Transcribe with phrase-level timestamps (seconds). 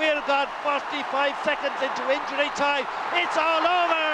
[0.00, 1.04] We're gone 45
[1.44, 2.88] seconds into injury time.
[3.20, 4.08] It's all over.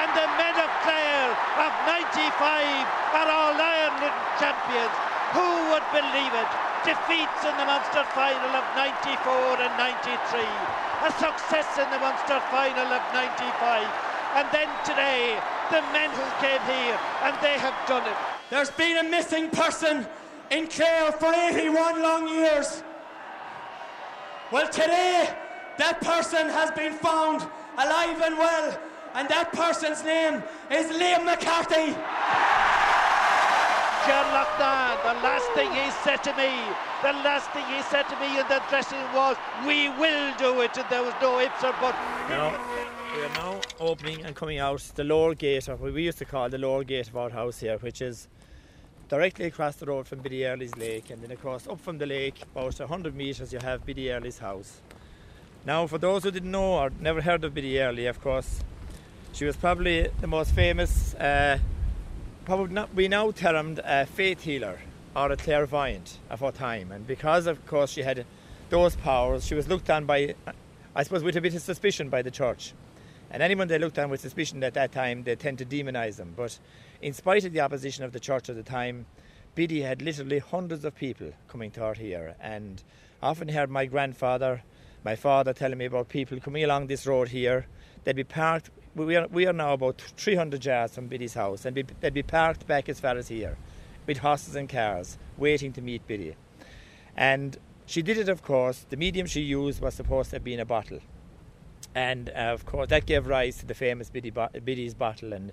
[0.00, 1.28] And the men of Clare
[1.68, 2.32] of 95
[3.12, 4.08] are all Ireland
[4.40, 4.96] champions.
[5.36, 6.48] Who would believe it?
[6.80, 10.16] Defeats in the Munster final of 94 and 93.
[11.04, 13.84] A success in the Munster final of 95.
[14.32, 15.36] And then today,
[15.68, 16.96] the men who came here,
[17.28, 18.16] and they have done it.
[18.48, 20.08] There's been a missing person
[20.50, 22.82] in Clare for 81 long years.
[24.50, 25.28] Well, today,
[25.76, 27.42] that person has been found
[27.76, 28.78] alive and well,
[29.12, 31.92] and that person's name is Liam McCarthy.
[34.08, 36.48] John Loughnane, the last thing he said to me,
[37.04, 40.62] the last thing he said to me in the dressing room was, We will do
[40.62, 41.98] it, and there was no ifs or buts.
[42.30, 42.56] Now,
[43.14, 46.24] we are now opening and coming out the lower gate, or what we used to
[46.24, 48.28] call the lower gate of our house here, which is
[49.08, 52.42] directly across the road from Biddy Early's lake, and then across up from the lake,
[52.52, 54.80] about 100 metres, you have Biddy Early's house.
[55.64, 58.60] Now, for those who didn't know or never heard of Biddy Early, of course,
[59.32, 61.58] she was probably the most famous, uh,
[62.44, 64.78] probably not, we now termed a faith healer
[65.16, 66.92] or a clairvoyant of her time.
[66.92, 68.26] And because, of course, she had
[68.68, 70.34] those powers, she was looked on by,
[70.94, 72.74] I suppose, with a bit of suspicion by the church.
[73.30, 76.34] And anyone they looked on with suspicion at that time, they tend to demonise them.
[76.36, 76.58] But
[77.02, 79.06] in spite of the opposition of the church at the time,
[79.54, 82.34] Biddy had literally hundreds of people coming to her here.
[82.40, 82.82] And
[83.22, 84.62] I often heard my grandfather,
[85.04, 87.66] my father telling me about people coming along this road here.
[88.04, 91.76] They'd be parked, we are, we are now about 300 yards from Biddy's house, and
[92.00, 93.56] they'd be parked back as far as here
[94.06, 96.34] with horses and cars, waiting to meet Biddy.
[97.16, 100.60] And she did it, of course, the medium she used was supposed to have been
[100.60, 101.00] a bottle.
[101.94, 105.32] And uh, of course, that gave rise to the famous Biddy Biddy's bottle.
[105.32, 105.52] And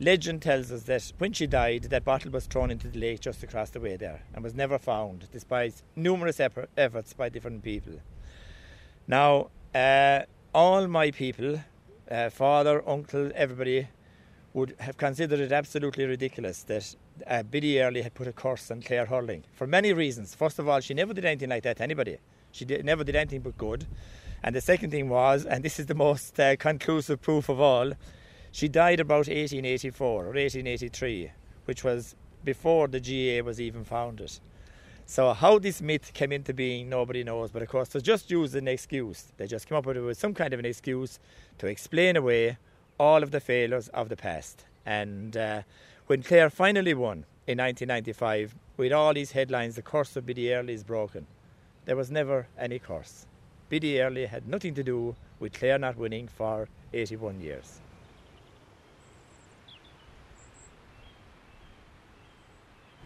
[0.00, 3.42] legend tells us that when she died, that bottle was thrown into the lake just
[3.42, 7.94] across the way there and was never found, despite numerous effort, efforts by different people.
[9.06, 10.20] Now, uh,
[10.54, 11.60] all my people,
[12.10, 13.88] uh, father, uncle, everybody,
[14.54, 18.82] would have considered it absolutely ridiculous that uh, Biddy Early had put a curse on
[18.82, 20.34] Clare Hurling for many reasons.
[20.34, 22.18] First of all, she never did anything like that to anybody.
[22.52, 23.86] She did, never did anything but good.
[24.42, 27.92] And the second thing was, and this is the most uh, conclusive proof of all,
[28.52, 31.32] she died about 1884 or 1883,
[31.64, 34.38] which was before the GAA was even founded.
[35.06, 37.50] So how this myth came into being, nobody knows.
[37.50, 39.32] But of course, they just used an excuse.
[39.38, 41.18] They just came up with it with some kind of an excuse
[41.58, 42.58] to explain away
[42.98, 44.64] all of the failures of the past.
[44.84, 45.62] And uh,
[46.08, 50.84] when Clare finally won in 1995, with all these headlines, the curse of Biddy is
[50.84, 51.26] broken.
[51.86, 53.27] There was never any curse.
[53.68, 57.80] Biddy Early had nothing to do with Clare not winning for 81 years.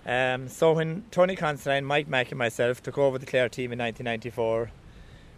[0.04, 3.78] Um, so when Tony Considine, Mike Mack, and myself took over the Clare team in
[3.78, 4.70] 1994,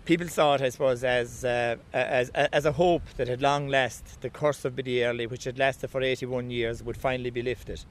[0.07, 4.23] people saw it, I suppose, as uh, as as a hope that at long last
[4.23, 7.85] the curse of Biddy Early, which had lasted for 81 years, would finally be lifted.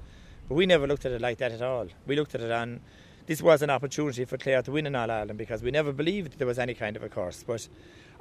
[0.50, 1.88] But we never looked at it like that at all.
[2.08, 2.82] We looked at it on
[3.26, 6.38] this was an opportunity for Clare to win in All Ireland because we never believed
[6.38, 7.44] there was any kind of a curse.
[7.46, 7.68] But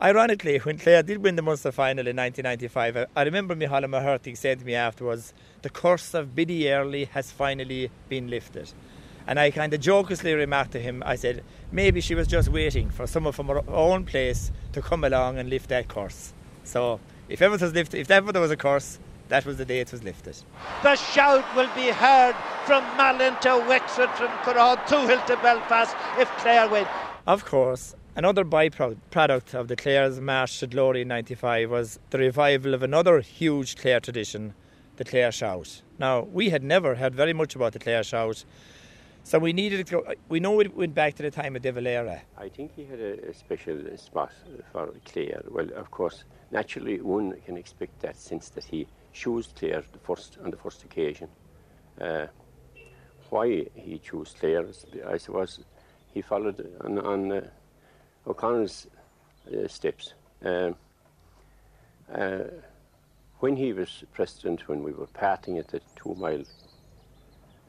[0.00, 4.36] ironically, when Clare did win the Munster final in 1995, I, remember Micheál Ó Muircheartaigh
[4.36, 8.72] saying to me afterwards, the curse of Biddy Early has finally been lifted.
[9.26, 12.90] And I kind of jokingly remarked to him, I said, maybe she was just waiting
[12.90, 16.32] for someone from her own place to come along and lift that curse.
[16.64, 18.98] So if ever, was if ever there was a curse,
[19.28, 20.36] that was the day it was lifted.
[20.82, 22.34] The shout will be heard
[22.66, 26.86] from Malin to Wexford, from Corran, Hill to Belfast if Clare win.
[27.26, 32.74] Of course, another byproduct of the Clare's March to Glory in 95 was the revival
[32.74, 34.54] of another huge Clare tradition,
[34.96, 35.82] the Clare Shout.
[35.98, 38.44] Now, we had never heard very much about the Clare Shout,
[39.24, 40.14] so we needed to go.
[40.28, 42.22] We know it went back to the time of De Valera.
[42.36, 44.32] I think he had a, a special spot
[44.72, 45.42] for Clare.
[45.48, 50.38] Well, of course, naturally, one can expect that since that he chose Clare the first
[50.42, 51.28] on the first occasion.
[52.00, 52.26] Uh,
[53.30, 54.66] why he chose Clare,
[55.08, 55.60] I suppose,
[56.12, 57.48] he followed on, on uh,
[58.26, 58.86] O'Connell's
[59.48, 60.14] uh, steps.
[60.44, 60.76] Um,
[62.12, 62.44] uh,
[63.40, 66.44] when he was president, when we were parting at the two mile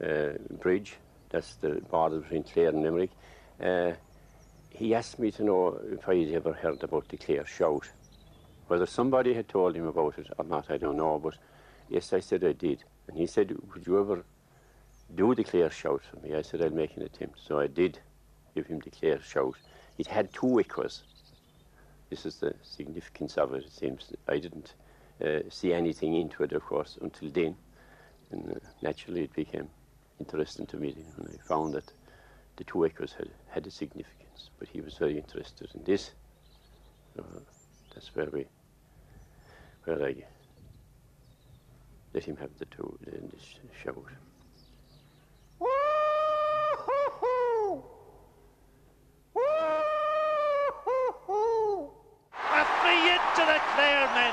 [0.04, 0.96] uh, bridge,
[1.30, 3.10] that's the border between Clare and Limerick,
[3.62, 3.92] uh,
[4.70, 7.88] he asked me to know if I had ever heard about the Clare shout.
[8.66, 11.36] Whether somebody had told him about it or not, I don't know, but
[11.88, 12.82] yes, I said I did.
[13.08, 14.24] And he said, Would you ever
[15.14, 16.34] do the clear shout for me?
[16.34, 17.40] I said, I'll make an attempt.
[17.46, 17.98] So I did
[18.54, 19.56] give him the clear shout.
[19.98, 21.02] It had two echoes.
[22.10, 24.12] This is the significance of it, it seems.
[24.28, 24.74] I didn't
[25.24, 27.56] uh, see anything into it, of course, until then.
[28.30, 29.68] And uh, naturally, it became
[30.18, 31.92] interesting to me when I found that
[32.56, 34.50] the two echoes had, had a significance.
[34.58, 36.12] But he was very interested in this
[37.94, 38.46] corners where we,
[39.84, 40.14] where I
[42.12, 43.12] let him have the two, the
[43.82, 43.96] shout.
[52.36, 54.32] A free hit the Clare.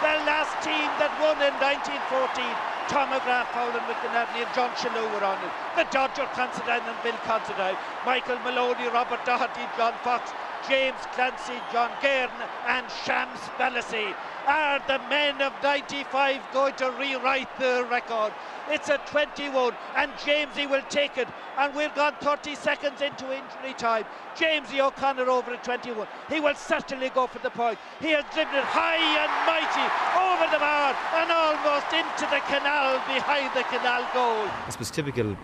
[0.00, 2.40] The last team that won in 1914.
[2.88, 5.52] Tom McGrath, Paulin McNally and John Chalou were on it.
[5.76, 7.76] The Dodger Considine and Bill Considine.
[8.06, 10.32] Michael Maloney, Robert Doherty, John Fox,
[10.68, 12.30] James Clancy, John Cairn
[12.66, 14.14] and Shams Balassi.
[14.46, 18.32] Are the men of 95 going to rewrite the record?
[18.68, 21.28] It's a 21 and Jamesie will take it
[21.58, 24.04] and we've gone 30 seconds into injury time.
[24.36, 26.06] Jamesie O'Connor over at 21.
[26.28, 27.78] He will certainly go for the point.
[28.00, 29.86] He has driven it high and mighty
[30.16, 34.50] over the bar and almost into the canal behind the canal goal.
[34.66, 35.36] This was typical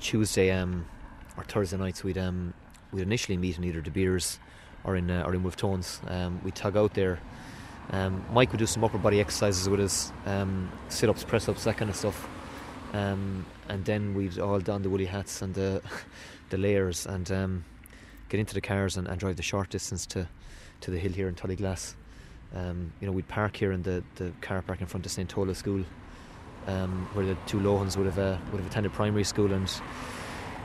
[0.00, 0.86] Tuesday um,
[1.36, 2.04] or Thursday nights.
[2.04, 2.54] We'd um,
[2.92, 4.38] we'd initially meet in either De Beers
[4.84, 5.56] or in uh, or in Wolf
[6.06, 7.18] Um, we'd tug out there.
[7.90, 11.64] Um, Mike would do some upper body exercises with us, um, sit ups, press ups,
[11.64, 12.28] that kind of stuff.
[12.92, 15.82] Um, and then we'd all don the woolly hats and the,
[16.50, 17.64] the layers and um,
[18.28, 20.28] get into the cars and, and, drive the short distance to,
[20.80, 21.94] to the hill here in Tullyglass.
[22.54, 25.28] Um, you know, we'd park here in the, the car park in front of St.
[25.28, 25.84] Tola School,
[26.66, 29.70] um, where the two Lohans would have uh, would have attended primary school, and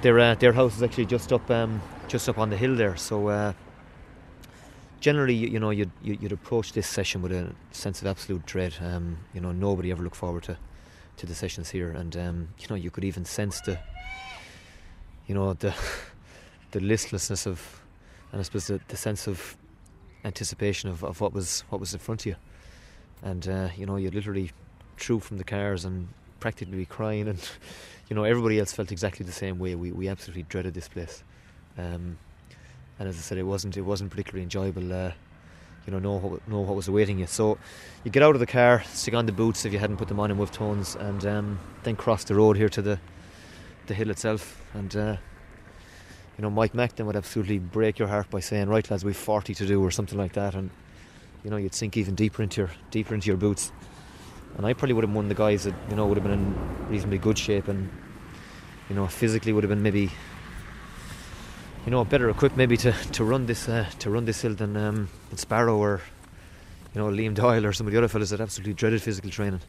[0.03, 1.49] their uh, their house is actually just up
[2.07, 2.95] just up on the hill there.
[2.97, 3.53] So uh,
[4.99, 8.75] generally, you, you know, you'd, you'd approach this session with a sense of absolute dread.
[8.79, 10.57] Um, you know, nobody ever looked forward to,
[11.17, 13.79] to the sessions here, and um, you know, you could even sense the,
[15.27, 15.73] you know, the,
[16.71, 17.81] the listlessness of,
[18.31, 19.57] and I suppose the, the sense of
[20.25, 22.35] anticipation of, of what was what was in front of you,
[23.23, 24.51] and uh, you know, you literally
[24.97, 26.07] threw from the cars and
[26.43, 27.39] practically crying, and
[28.09, 29.75] you know, everybody else felt exactly the same way.
[29.75, 31.23] We we absolutely dreaded this place.
[31.77, 32.17] Um,
[32.99, 34.91] and as I said, it wasn't it wasn't particularly enjoyable.
[34.91, 35.11] Uh,
[35.85, 37.27] you know, know what, know what was awaiting you.
[37.27, 37.57] So
[38.03, 40.19] you get out of the car, stick on the boots if you hadn't put them
[40.19, 42.99] on in Wolfe Tones, and um, then cross the road here to the
[43.87, 44.61] the hill itself.
[44.73, 45.15] And uh,
[46.37, 49.55] you know, Mike Macklin would absolutely break your heart by saying, "Right, lads, we've 40
[49.55, 50.69] to do," or something like that, and
[51.43, 53.71] you know, you'd sink even deeper into your deeper into your boots.
[54.57, 56.87] And I probably would have won the guys that you know would have been in
[56.89, 57.89] reasonably good shape, and
[58.89, 60.11] you know, physically would have been maybe
[61.85, 64.77] you know, better equipped maybe to, to run this uh, to run this hill than,
[64.77, 66.01] um, than Sparrow or
[66.93, 69.61] you know Liam Doyle or some of the other fellas that absolutely dreaded physical training.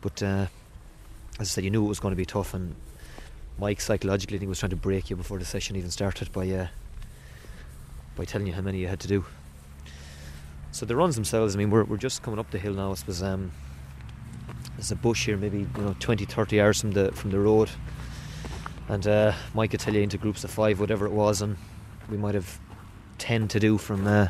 [0.00, 0.46] But uh,
[1.40, 2.76] as I said, you knew it was going to be tough, and
[3.58, 6.48] Mike psychologically I think was trying to break you before the session even started by
[6.48, 6.68] uh,
[8.14, 9.24] by telling you how many you had to do.
[10.70, 12.92] So the runs themselves, I mean, we're, we're just coming up the hill now.
[12.92, 13.52] I suppose um,
[14.82, 17.70] there's a bush here, maybe you know 20, 30 yards from the from the road
[18.88, 21.56] and uh, Mike could tell you into groups of five, whatever it was, and
[22.10, 22.58] we might have
[23.18, 24.28] ten to do from uh,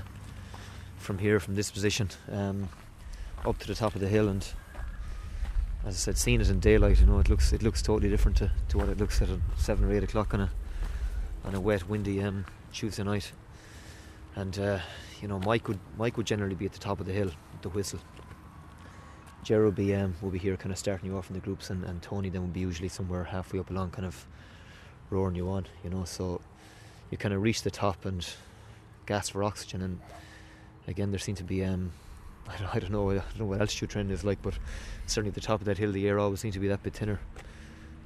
[0.98, 2.68] from here, from this position, um,
[3.44, 4.28] up to the top of the hill.
[4.28, 4.46] And
[5.84, 8.36] as I said, seeing it in daylight, you know, it looks it looks totally different
[8.38, 10.50] to, to what it looks at seven or eight o'clock on a
[11.44, 13.32] on a wet, windy um, Tuesday night.
[14.36, 14.78] And uh,
[15.20, 17.62] you know, Mike would Mike would generally be at the top of the hill with
[17.62, 18.00] the whistle.
[19.42, 21.70] Jerry will be um, will be here, kind of starting you off in the groups,
[21.70, 24.24] and, and Tony then will be usually somewhere halfway up along, kind of
[25.10, 26.04] roaring you on, you know.
[26.04, 26.40] So
[27.10, 28.26] you kind of reach the top and
[29.06, 30.00] gas for oxygen, and
[30.86, 31.90] again there seemed to be um,
[32.48, 34.54] I, don't, I don't know I don't know what altitude trend is like, but
[35.06, 36.94] certainly at the top of that hill the air always seemed to be that bit
[36.94, 37.20] thinner.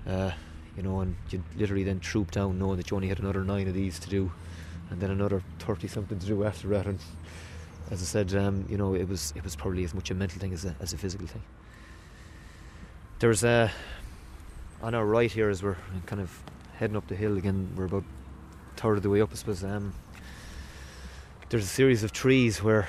[0.06, 0.30] Uh,
[0.76, 3.66] you know, and you literally then troop down knowing that you only had another nine
[3.66, 4.32] of these to do,
[4.90, 6.98] and then another thirty something to do after that, and
[7.90, 10.40] as I said, um, you know, it was it was probably as much a mental
[10.40, 11.42] thing as a as a physical thing.
[13.18, 13.70] There's a
[14.82, 15.76] on our right here as we're
[16.06, 16.42] kind of
[16.78, 17.72] heading up the hill again.
[17.76, 18.04] We're about
[18.76, 19.64] third of the way up, I suppose.
[19.64, 19.94] Um,
[21.48, 22.88] there's a series of trees where,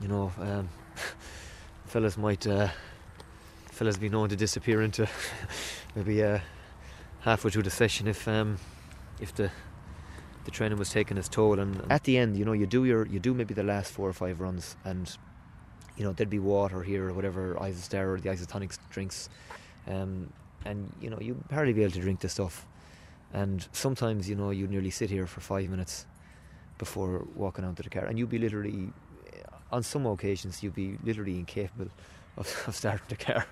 [0.00, 0.68] you know, um,
[1.86, 2.68] fellas might uh,
[3.72, 5.08] fellas be known to disappear into
[5.96, 6.38] maybe uh,
[7.20, 8.58] halfway through the session if um,
[9.20, 9.50] if the
[10.48, 13.06] the training was taking its toll and at the end you know you do your
[13.06, 15.04] you do maybe the last four or five runs and
[15.96, 19.28] you know there'd be water here or whatever isostar or the isotonics drinks
[19.88, 20.32] um,
[20.64, 22.66] and you know you hardly be able to drink the stuff.
[23.32, 26.06] And sometimes you know you nearly sit here for five minutes
[26.78, 28.90] before walking out to the car, and you'd be literally,
[29.72, 31.90] on some occasions, you'd be literally incapable
[32.36, 33.46] of, of starting the car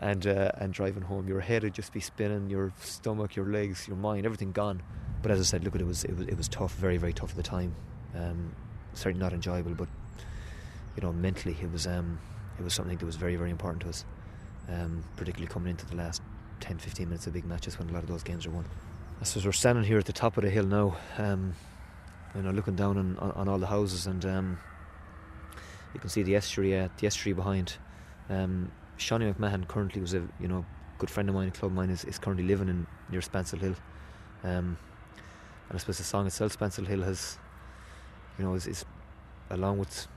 [0.00, 1.28] and uh, and driving home.
[1.28, 4.82] Your head would just be spinning, your stomach, your legs, your mind, everything gone.
[5.24, 7.30] But as I said, look, it was it was it was tough, very very tough
[7.30, 7.74] at the time.
[8.14, 8.54] Um,
[8.92, 9.88] certainly not enjoyable, but
[10.96, 12.18] you know mentally it was um,
[12.58, 14.04] it was something that was very very important to us,
[14.68, 16.20] um, particularly coming into the last
[16.60, 18.66] 10 15 minutes of big matches when a lot of those games are won.
[19.18, 20.94] I suppose we're standing here at the top of the hill now.
[21.16, 21.54] Um,
[22.34, 24.58] you know, looking down on, on, all the houses, and um,
[25.94, 27.78] you can see the estuary, uh, the estuary behind.
[28.28, 30.66] Um, Seanie McMahon currently was a you know
[30.98, 33.58] good friend of mine, a club of mine, is, is currently living in near Spancil
[33.58, 33.74] Hill.
[34.42, 34.76] Um,
[35.68, 37.38] and I suppose the song itself, Spancil Hill, has
[38.38, 38.84] you know is, is
[39.50, 40.08] along with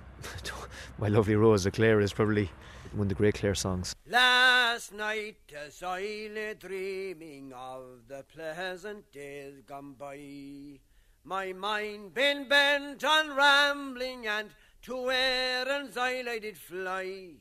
[1.00, 2.50] my lovely Rose, the Clare, is probably
[2.94, 3.96] one of the great Clare songs.
[4.08, 10.80] Last night as I lay dreaming of the pleasant days gone by,
[11.24, 14.50] my mind been bent on rambling and
[14.84, 17.32] to errands I did fly.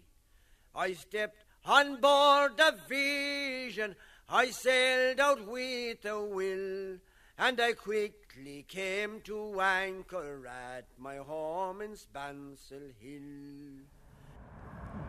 [0.74, 3.96] I stepped on board the Vision,
[4.28, 6.98] I sailed out with a will,
[7.38, 13.86] and I quickly came to anchor at my home in Spancil Hill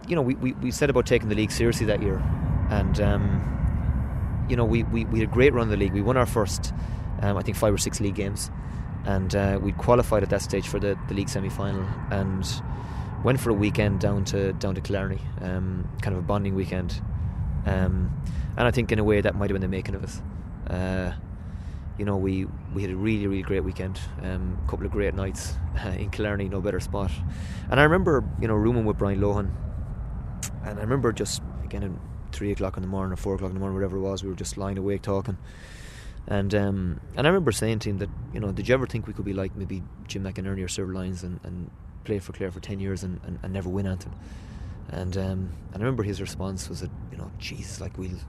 [0.07, 2.17] you know, we, we, we said about taking the league seriously that year,
[2.69, 5.93] and um, you know, we, we, we had a great run in the league.
[5.93, 6.73] We won our first,
[7.21, 8.49] um, I think, five or six league games,
[9.05, 12.45] and uh, we qualified at that stage for the, the league semi final, and
[13.23, 17.01] went for a weekend down to down to Killarney, um, kind of a bonding weekend,
[17.65, 18.11] um,
[18.57, 20.21] and I think in a way that might have been the making of us.
[20.69, 21.13] Uh,
[21.97, 23.99] you know, we, we had a really, really great weekend.
[24.21, 25.55] A um, couple of great nights
[25.97, 27.11] in Killarney, no better spot.
[27.69, 29.51] And I remember, you know, rooming with Brian Lohan
[30.67, 31.91] and I remember just again at
[32.33, 34.29] three o'clock in the morning or four o'clock in the morning, whatever it was, we
[34.29, 35.37] were just lying awake talking.
[36.27, 39.07] And um, and I remember saying to him that, you know, did you ever think
[39.07, 41.71] we could be like maybe Jim McInerney or Cyril Lyons and, and
[42.03, 44.13] play for Clare for 10 years and, and, and never win anything?
[44.89, 48.19] And um, and I remember his response was that, you know, Jesus, like we'll,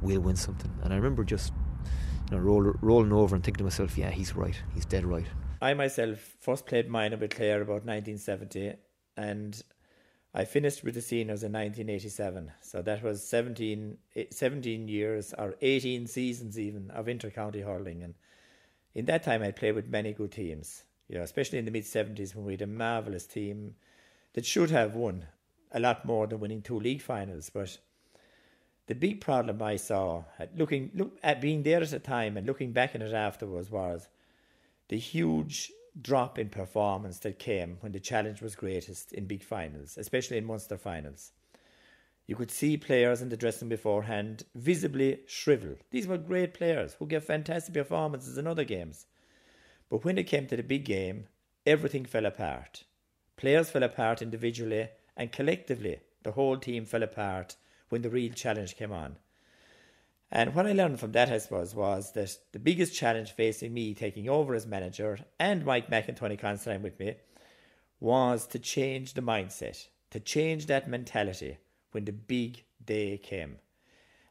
[0.00, 0.70] we'll win something.
[0.82, 1.52] And I remember just,
[2.40, 4.60] roll, rolling over and thinking to myself, yeah, he's right.
[4.74, 5.26] He's dead right.
[5.60, 8.74] I myself first played minor with Clare about 1970
[9.16, 9.62] and
[10.36, 13.96] I finished with the seniors in 1987, so that was 17,
[14.30, 18.14] 17 years or 18 seasons even of inter-county hurling, and
[18.96, 20.82] in that time I played with many good teams.
[21.06, 23.76] You know, especially in the mid 70s when we had a marvelous team
[24.32, 25.26] that should have won
[25.70, 27.50] a lot more than winning two league finals.
[27.50, 27.78] But
[28.86, 32.46] the big problem I saw, at looking look at being there at the time and
[32.46, 34.08] looking back on it afterwards, was
[34.88, 39.96] the huge drop in performance that came when the challenge was greatest in big finals,
[39.96, 41.32] especially in Munster finals.
[42.26, 45.76] You could see players in the dressing beforehand visibly shrivel.
[45.90, 49.06] These were great players who gave fantastic performances in other games.
[49.90, 51.26] But when it came to the big game,
[51.66, 52.84] everything fell apart.
[53.36, 56.00] Players fell apart individually and collectively.
[56.22, 57.56] The whole team fell apart
[57.88, 59.16] when the real challenge came on.
[60.30, 63.94] And what I learned from that, I suppose, was that the biggest challenge facing me
[63.94, 66.36] taking over as manager and Mike and Tony
[66.78, 67.14] with me
[68.00, 71.58] was to change the mindset, to change that mentality
[71.92, 73.58] when the big day came.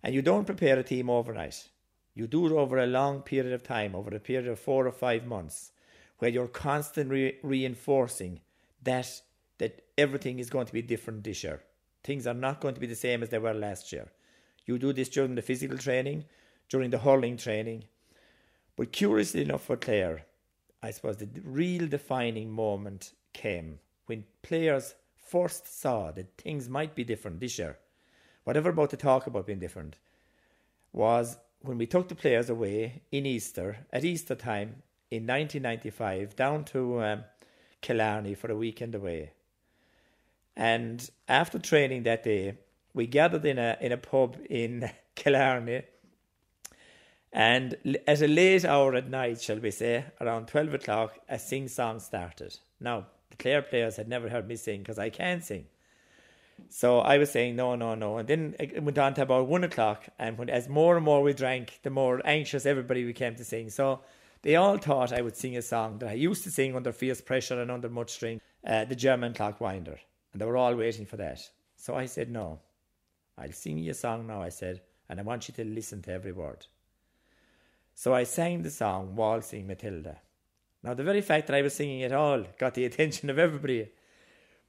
[0.03, 1.69] And you don't prepare a team overnight.
[2.13, 4.91] You do it over a long period of time, over a period of four or
[4.91, 5.71] five months,
[6.19, 8.41] where you're constantly reinforcing
[8.83, 9.21] that
[9.59, 11.61] that everything is going to be different this year.
[12.03, 14.11] Things are not going to be the same as they were last year.
[14.65, 16.25] You do this during the physical training,
[16.69, 17.85] during the hurling training.
[18.75, 20.25] But curiously enough for Clare,
[20.81, 27.03] I suppose the real defining moment came when players first saw that things might be
[27.03, 27.77] different this year.
[28.43, 29.97] Whatever about the talk about being different
[30.91, 36.65] was when we took the players away in Easter, at Easter time in 1995, down
[36.65, 37.23] to um,
[37.81, 39.31] Killarney for a weekend away.
[40.55, 42.57] And after training that day,
[42.93, 45.83] we gathered in a in a pub in Killarney,
[47.31, 47.75] and
[48.07, 51.99] at a late hour at night, shall we say, around twelve o'clock, a sing song
[51.99, 52.59] started.
[52.79, 55.65] Now the Clare players had never heard me sing because I can't sing.
[56.69, 59.63] So I was saying no, no, no, and then it went on to about one
[59.63, 63.43] o'clock, and when as more and more we drank, the more anxious everybody became to
[63.43, 63.69] sing.
[63.71, 64.01] So
[64.43, 67.21] they all thought I would sing a song that I used to sing under fierce
[67.21, 69.97] pressure and under much strain, uh, the German Clockwinder,
[70.33, 71.47] and they were all waiting for that.
[71.77, 72.59] So I said no.
[73.37, 76.11] I'll sing you a song now, I said, and I want you to listen to
[76.11, 76.65] every word.
[77.95, 80.17] So I sang the song Waltzing Matilda.
[80.83, 83.89] Now, the very fact that I was singing it all got the attention of everybody,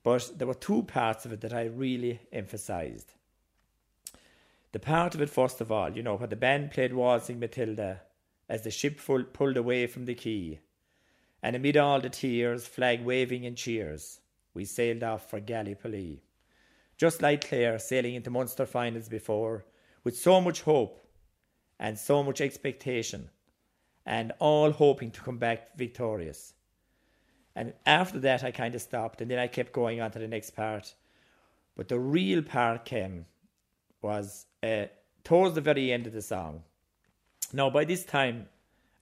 [0.03, 3.15] but there were two parts of it that I really emphasized.
[4.73, 8.03] The part of it, first of all, you know, where the band played Waltzing Matilda
[8.49, 10.61] as the ship full, pulled away from the quay,
[11.43, 14.21] and amid all the tears, flag waving and cheers,
[14.55, 16.23] we sailed off for Gallipoli
[16.97, 19.65] just like Clare sailing into Munster finals before,
[20.05, 21.01] with so much hope
[21.79, 23.31] and so much expectation,
[24.07, 26.55] and all hoping to come back victorious.
[27.57, 30.29] And after that, I kind of stopped, and then I kept going on to the
[30.29, 30.95] next part.
[31.77, 33.27] But the real part came
[34.03, 34.87] was uh,
[35.25, 36.63] towards the very end of the song.
[37.53, 38.49] Now, by this time,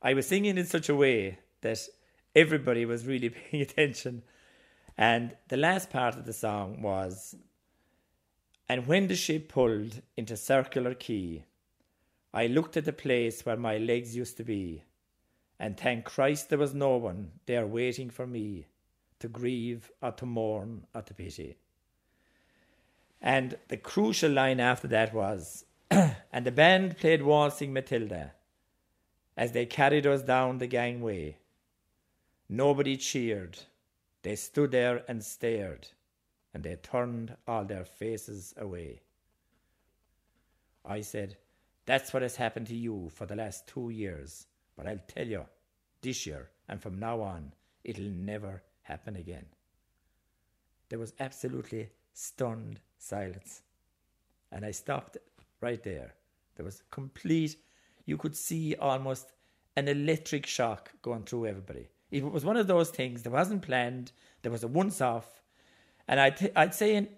[0.00, 1.78] I was singing in such a way that
[2.34, 4.22] everybody was really paying attention.
[4.96, 7.34] And the last part of the song was
[8.68, 11.44] And when the ship pulled into Circular Quay,
[12.34, 14.84] I looked at the place where my legs used to be,
[15.58, 18.66] and thank Christ there was no one there waiting for me
[19.18, 21.56] to grieve or to mourn or to pity.
[23.20, 28.32] And the crucial line after that was, and the band played Waltzing Matilda
[29.36, 31.36] as they carried us down the gangway.
[32.48, 33.58] Nobody cheered.
[34.22, 35.88] They stood there and stared,
[36.54, 39.00] and they turned all their faces away.
[40.84, 41.36] I said,
[41.86, 45.46] That's what has happened to you for the last two years, but I'll tell you,
[46.02, 47.52] this year and from now on,
[47.84, 49.46] it'll never happen again.
[50.88, 53.62] There was absolutely stunned silence.
[54.50, 55.16] And I stopped
[55.60, 56.14] right there.
[56.56, 57.56] There was complete,
[58.04, 59.32] you could see almost
[59.76, 61.88] an electric shock going through everybody.
[62.12, 65.42] It was one of those things that wasn't planned, there was a once off.
[66.06, 67.08] And I'd, I'd say in,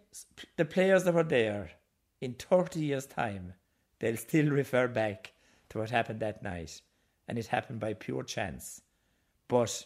[0.56, 1.72] the players that were there
[2.20, 3.54] in 30 years' time,
[3.98, 5.32] they'll still refer back
[5.70, 6.80] to what happened that night.
[7.26, 8.82] And it happened by pure chance.
[9.48, 9.84] But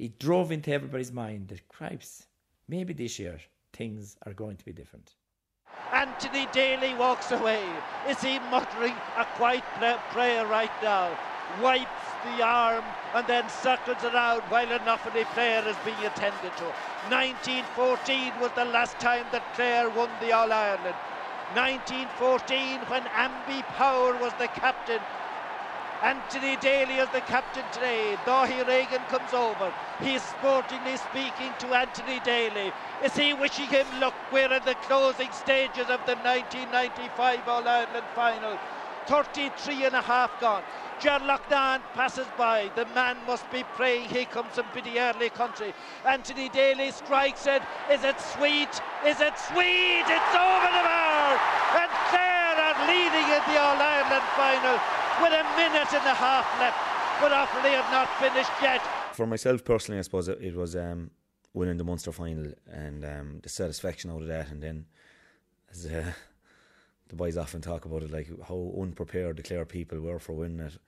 [0.00, 2.26] it drove into everybody's mind that, cripes,
[2.66, 3.38] maybe this year
[3.72, 5.14] things are going to be different.
[5.92, 7.62] Anthony Daly walks away.
[8.08, 9.62] Is he muttering a quiet
[10.10, 11.16] prayer right now?
[11.62, 16.64] Wipes the arm and then circles around while an Offaly player is being attended to.
[17.10, 20.96] 1914 was the last time that Clare won the All Ireland.
[21.54, 25.00] 1914 when Amby Power was the captain
[26.02, 28.18] Anthony Daly is the captain today.
[28.26, 29.72] Dáithí Regan comes over.
[30.00, 32.72] He's sportingly speaking to Anthony Daly.
[33.04, 34.14] Is he wishing him luck?
[34.32, 38.58] We're in the closing stages of the 1995 All Ireland final.
[39.06, 40.64] 33 and a half gone.
[41.02, 42.70] John Loughnane passes by.
[42.76, 45.74] The man must be praying he comes from Biddy Early country.
[46.06, 47.60] Anthony Daly strikes it.
[47.90, 48.70] Is it sweet?
[49.04, 50.06] Is it sweet?
[50.06, 51.34] It's over the bar.
[51.74, 54.78] And Clare are leading in the All Ireland final
[55.18, 56.78] with a minute and a half left.
[57.20, 58.80] But Offaly have not finished yet.
[59.12, 61.10] For myself personally, I suppose it was um,
[61.52, 64.86] winning the Munster final and um, the satisfaction out of that, and then
[65.70, 66.12] as uh,
[67.12, 70.60] the boys often talk about it, like how unprepared the Clare people were for winning
[70.60, 70.78] it.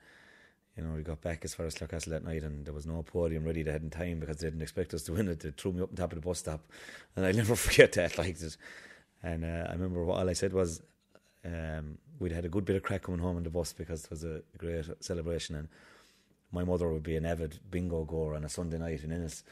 [0.75, 3.03] You know, we got back as far as Clarecastle that night, and there was no
[3.03, 3.61] podium ready.
[3.61, 5.41] They hadn't time because they didn't expect us to win it.
[5.41, 6.61] They threw me up on top of the bus stop,
[7.15, 8.17] and I'll never forget that.
[8.17, 8.57] Like, it.
[9.21, 10.81] and uh, I remember what all I said was,
[11.45, 14.09] um, we'd had a good bit of crack coming home on the bus because it
[14.09, 15.55] was a great celebration.
[15.55, 15.67] And
[16.51, 19.43] my mother would be an avid bingo goer on a Sunday night in Ennis.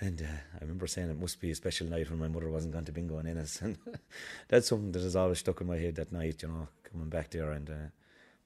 [0.00, 0.24] And uh,
[0.56, 2.92] I remember saying it must be a special night when my mother wasn't going to
[2.92, 3.60] bingo in Ennis.
[3.62, 3.78] And
[4.48, 7.30] that's something that has always stuck in my head that night, you know, coming back
[7.30, 7.88] there and uh,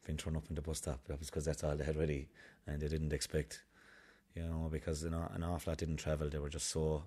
[0.07, 1.01] being thrown up in the bus stop.
[1.07, 2.29] That was because that's all they had ready
[2.67, 3.63] and they didn't expect,
[4.35, 6.29] you know, because know, an awful lot didn't travel.
[6.29, 7.05] They were just so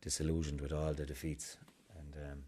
[0.00, 1.58] disillusioned with all the defeats.
[1.98, 2.38] And um,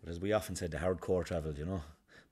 [0.00, 1.82] But as we often said, the hardcore travelled, you know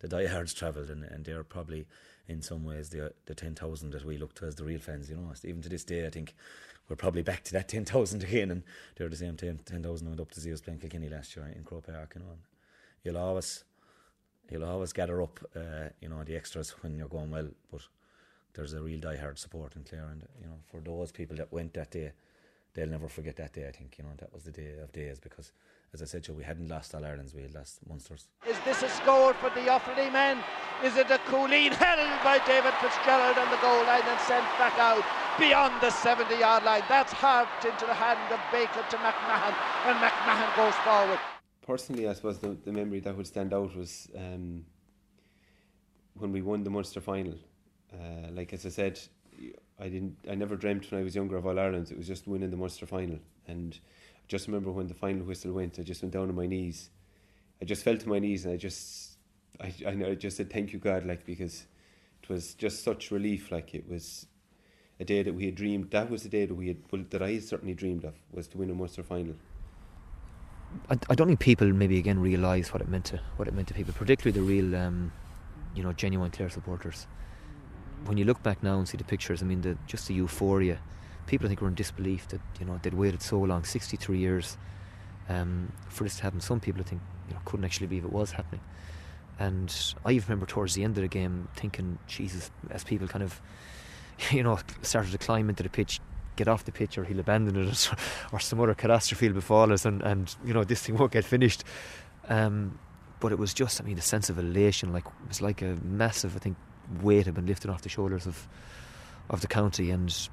[0.01, 1.87] the diehards travelled, and, and they're probably
[2.31, 5.11] in some ways the the ten thousand that we look to as the real fans.
[5.11, 6.35] You know, even to this day, I think
[6.89, 8.63] we're probably back to that ten thousand again, and
[8.97, 11.87] they're the same ten thousand went up to us playing Kilkenny last year in Croke
[11.87, 12.13] Park.
[12.15, 12.41] You know, and
[13.05, 13.65] you'll always
[14.51, 17.83] you'll always gather up, uh, you know, the extras when you're going well, but
[18.55, 21.75] there's a real diehard support in Clare, and you know, for those people that went
[21.75, 22.13] that day,
[22.75, 23.67] they'll never forget that day.
[23.67, 25.53] I think you know that was the day of days because
[25.93, 28.29] as I said, Joe, we hadn't lost all Ireland's, we had lost Munsters.
[28.49, 30.39] Is this a score for the Offaly men?
[30.85, 34.79] Is it a Cooleen held by David Fitzgerald on the goal line and sent back
[34.79, 35.03] out
[35.39, 36.83] beyond the 70 yard line?
[36.89, 39.55] That's harped into the hand of Baker to McMahon,
[39.87, 41.19] and McMahon goes forward.
[41.67, 44.65] Personally, I suppose the, the memory that would stand out was um,
[46.15, 47.35] when we won the Munster final.
[47.93, 49.01] Uh, like as I said,
[49.81, 51.91] I didn't, I never dreamt when I was younger of All Ireland.
[51.91, 53.79] It was just winning the Munster final, and
[54.31, 56.89] just remember when the final whistle went, I just went down on my knees.
[57.61, 59.17] I just fell to my knees and I just,
[59.61, 61.67] I, I, I just said thank you God, like because
[62.23, 63.51] it was just such relief.
[63.51, 64.27] Like it was
[65.01, 65.91] a day that we had dreamed.
[65.91, 68.59] That was the day that we had, well, that I certainly dreamed of, was to
[68.59, 69.35] win a Munster final.
[70.89, 73.67] I, I don't think people maybe again realise what it meant to what it meant
[73.69, 75.11] to people, particularly the real, um,
[75.75, 77.09] you know, genuine Clare supporters.
[78.05, 80.79] When you look back now and see the pictures, I mean, the, just the euphoria
[81.31, 84.59] people I think were in disbelief that you know they'd waited so long, 63 years,
[85.29, 86.41] um, for this to happen.
[86.41, 88.61] Some people I think you know couldn't actually believe it was happening.
[89.39, 93.41] And I remember towards the end of the game thinking, Jesus, as people kind of,
[94.31, 95.99] you know, started to climb into the pitch,
[96.37, 97.91] get off the pitch or he'll abandon it
[98.33, 101.25] or some other catastrophe will befall us and, and you know, this thing won't get
[101.25, 101.65] finished.
[102.29, 102.79] Um,
[103.19, 105.79] but it was just, I mean, a sense of elation, like it was like a
[105.83, 106.59] massive, I think,
[107.01, 108.47] weight had been lifted off the shoulders of
[109.31, 110.29] of the county and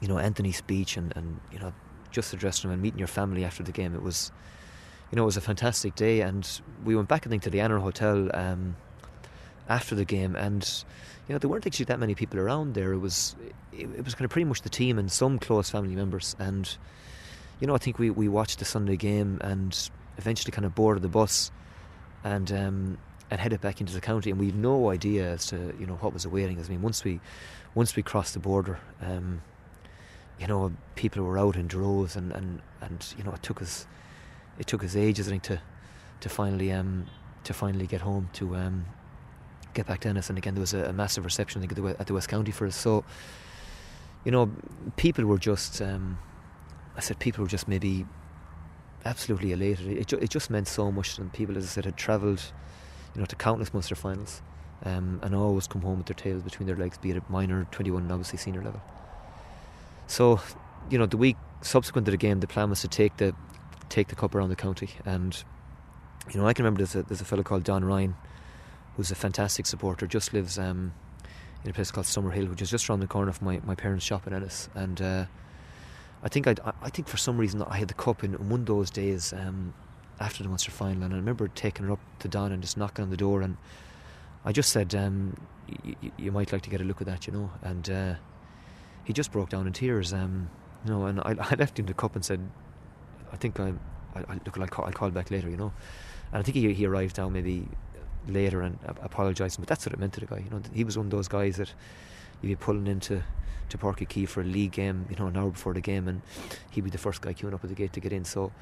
[0.00, 1.72] you know Anthony's speech and, and you know
[2.10, 3.94] just addressing and meeting your family after the game.
[3.94, 4.32] It was
[5.10, 6.48] you know it was a fantastic day, and
[6.84, 8.76] we went back I think to the Anner Hotel um,
[9.68, 10.84] after the game, and
[11.28, 12.92] you know there weren't actually that many people around there.
[12.92, 13.36] It was
[13.72, 16.76] it, it was kind of pretty much the team and some close family members, and
[17.60, 21.02] you know I think we we watched the Sunday game and eventually kind of boarded
[21.02, 21.50] the bus
[22.24, 22.98] and um,
[23.30, 25.94] and headed back into the county, and we had no idea as to you know
[25.94, 26.66] what was awaiting us.
[26.66, 27.20] I mean, once we
[27.74, 29.42] once we crossed the border, um,
[30.40, 33.86] you know, people were out in droves, and, and, and you know it took us
[34.58, 35.60] it took us ages, I think, to
[36.20, 37.06] to finally um,
[37.44, 38.86] to finally get home to um,
[39.74, 40.28] get back to Ennis.
[40.30, 42.28] And again, there was a, a massive reception I think, at the, at the West
[42.28, 42.76] County for us.
[42.76, 43.04] So,
[44.24, 44.50] you know,
[44.96, 46.18] people were just um,
[46.96, 48.06] I said people were just maybe
[49.04, 49.86] absolutely elated.
[49.86, 51.30] It, ju- it just meant so much to them.
[51.30, 52.42] People, as I said, had travelled,
[53.14, 54.42] you know, to countless Munster finals,
[54.84, 57.66] um, and always come home with their tails between their legs, be it at minor,
[57.70, 58.82] 21, and obviously senior level.
[60.10, 60.40] So,
[60.90, 63.32] you know, the week subsequent to the game, the plan was to take the
[63.88, 65.40] take the cup around the county, and
[66.32, 68.16] you know, I can remember there's a, there's a fellow called Don Ryan,
[68.96, 70.92] who's a fantastic supporter, just lives um,
[71.64, 74.04] in a place called Summerhill, which is just around the corner from my, my parents'
[74.04, 75.00] shop in Ennis, and.
[75.00, 75.24] Uh,
[76.22, 78.66] I think I'd, I think for some reason I had the cup in, one of
[78.66, 79.72] those days um,
[80.20, 83.02] after the Munster final, and I remember taking it up to Don and just knocking
[83.04, 83.56] on the door, and
[84.44, 85.34] I just said, um,
[85.82, 88.14] y- y- "You might like to get a look at that, you know." And uh,
[89.04, 90.50] he just broke down in tears, um,
[90.84, 91.06] you know.
[91.06, 92.40] And I, I, left him the cup and said,
[93.32, 93.72] "I think I,
[94.14, 95.72] I, I look, I'll call, I'll call back later, you know."
[96.32, 97.66] And I think he, he arrived down maybe
[98.28, 100.38] later and apologised, but that's what it meant to the guy.
[100.38, 101.72] You know, he was one of those guys that
[102.40, 103.22] you'd be pulling into
[103.70, 106.22] to Uí Chaoimh for a league game, you know, an hour before the game, and
[106.70, 108.24] he'd be the first guy queuing up at the gate to get in.
[108.24, 108.52] So,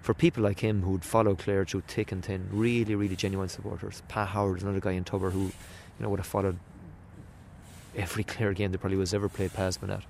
[0.00, 4.02] for people like him who'd follow Clare through thick and thin, really, really genuine supporters.
[4.08, 5.52] Pat Howard another guy in Tubber who, you
[6.00, 6.58] know, would have followed
[7.96, 10.04] every Clare game that probably was ever played past at.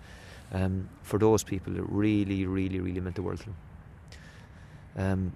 [0.52, 3.56] Um, for those people, it really, really, really meant the world to them.
[4.96, 5.32] Um,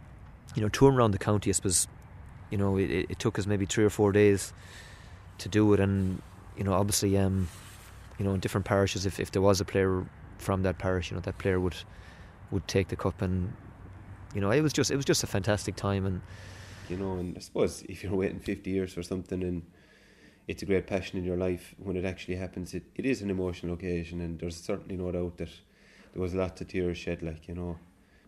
[0.55, 1.89] you know, touring around the county, I suppose,
[2.51, 4.53] you know, it, it, took us maybe three or four days
[5.39, 6.23] to do it, and
[6.57, 7.49] you know, obviously, um,
[8.19, 10.07] you know, in different parishes, if, if there was a player
[10.39, 11.77] from that parish, you know, that player would
[12.51, 13.53] would take the cup, and
[14.35, 16.21] you know, it was just it was just a fantastic time, and
[16.89, 19.63] you know, and I suppose if you're waiting fifty years for something and
[20.51, 23.31] it's a great passion in your life, when it actually happens, it, it is an
[23.31, 25.49] emotional occasion, and there's certainly no doubt that
[26.13, 27.79] there was lots of tears shed, like you know.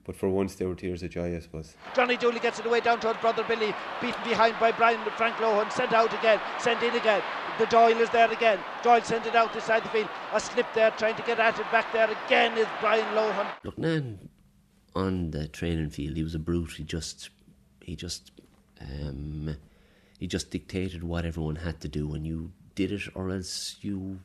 [0.04, 1.76] But for once, there were tears of joy, I suppose.
[1.96, 5.35] Johnny Dooley gets it away down to his brother Billy, beaten behind by Brian Frank
[5.37, 7.22] Lohan, sent out again, sent in again.
[7.58, 8.61] The Doyle is there again.
[8.85, 10.08] Doyle sent it out this side the field.
[10.32, 13.48] A slip there, trying to get at it back there again is Brian Lohan.
[13.64, 14.18] Loughnane,
[14.94, 16.74] on the training field, he was a brute.
[16.76, 17.30] He just,
[17.80, 18.30] he just,
[18.80, 19.56] um,
[20.22, 24.20] he just dictated what everyone had to do, and you did it, or else you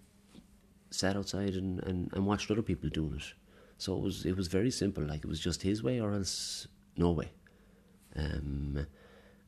[0.92, 3.34] sat outside and, and, and watched other people doing it.
[3.80, 5.04] So it was it was very simple.
[5.04, 7.32] Like it was just his way or else no way.
[8.16, 8.86] Um,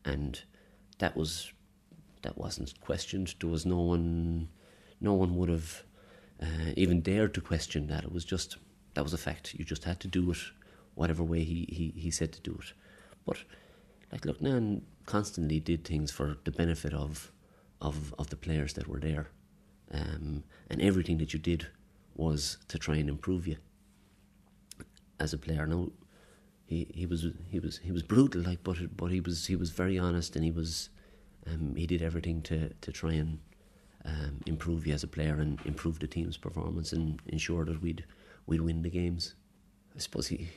[0.03, 0.41] and
[0.97, 1.53] that was
[2.23, 3.35] that wasn't questioned.
[3.39, 4.49] There was no one
[4.99, 5.83] no one would have
[6.41, 8.05] uh, even dared to question that.
[8.05, 8.57] It was just
[8.95, 9.53] that was a fact.
[9.53, 10.39] You just had to do it
[10.95, 12.73] whatever way he, he, he said to do it.
[13.23, 13.37] But
[14.11, 17.31] like Loughnane constantly did things for the benefit of
[17.81, 19.29] of, of the players that were there.
[19.91, 21.67] Um, and everything that you did
[22.15, 23.55] was to try and improve you
[25.19, 25.65] as a player.
[25.65, 25.89] Now,
[26.65, 29.71] he, he was he was he was brutal, like, but but he was he was
[29.71, 30.89] very honest, and he was
[31.47, 33.39] um, he did everything to to try and
[34.05, 38.05] um, improve you as a player and improve the team's performance and ensure that we'd
[38.45, 39.33] we'd win the games.
[39.95, 40.49] I suppose he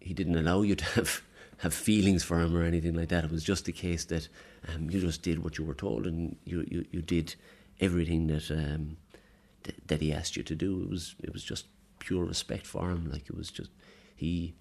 [0.00, 1.22] he didn't allow you to have
[1.58, 3.24] have feelings for him or anything like that.
[3.24, 4.28] It was just the case that
[4.68, 7.34] um, you just did what you were told and you you, you did
[7.80, 8.96] everything that um,
[9.62, 10.82] th- that he asked you to do.
[10.82, 11.66] It was it was just
[11.98, 13.10] pure respect for him.
[13.10, 13.70] Like it was just
[14.14, 14.54] he,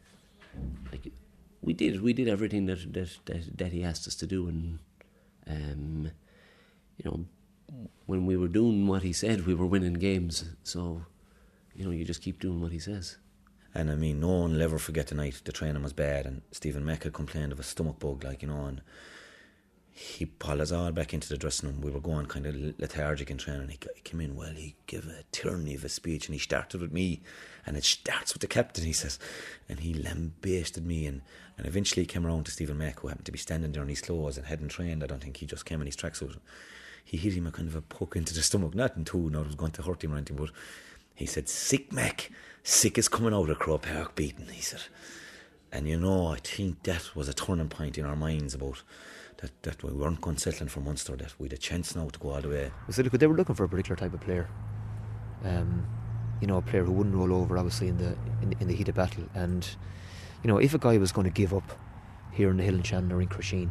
[0.92, 1.12] like
[1.62, 4.80] we did we did everything that that that, that he asked us to do, and
[5.48, 6.12] um,
[6.98, 7.26] you know,
[8.06, 10.46] when we were doing what he said, we were winning games.
[10.64, 11.06] So,
[11.76, 13.18] you know, you just keep doing what he says.
[13.76, 16.42] And I mean, no one will ever forget the night the training was bad, and
[16.52, 18.82] Stephen Mecca complained of a stomach bug, like you know, and
[19.96, 21.82] he pulled us all back into the dressing room.
[21.82, 23.70] We were going kind of lethargic in training.
[23.70, 26.82] He, he came in, well, he gave a tyranny of a speech and he started
[26.82, 27.22] with me.
[27.66, 29.20] And it starts with the captain, he says.
[29.70, 31.06] And he lambasted me.
[31.06, 31.22] And,
[31.60, 33.90] and eventually he came around to Stephen Mack, who happened to be standing there in
[33.90, 35.04] his clothes and hadn't trained.
[35.04, 36.38] I don't think he just came in his tracksuit.
[37.06, 39.46] He hit him a kind of a poke into the stomach, not in two, not
[39.46, 40.50] was going to hurt him or anything, but
[41.16, 42.32] he said, Sick Mac,
[42.64, 44.84] sick is coming out of Croke Park beaten, he said.
[45.72, 48.84] And you know, I think that was a turning point in our minds about
[49.38, 52.20] that, that we weren't going settling for Munster, that we had a chance now to
[52.20, 52.72] go all the way.
[52.90, 54.48] So look, they were looking for a particular type of player.
[55.44, 55.86] Um,
[56.42, 58.90] you know, a player who wouldn't roll over, obviously in the in, in the heat
[58.90, 59.24] of battle.
[59.34, 59.68] And
[60.44, 61.78] you know, if a guy was going to give up
[62.32, 63.70] here in the Hill and Shannon or in Crusheen,